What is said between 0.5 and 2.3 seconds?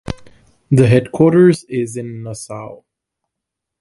The headquarters is in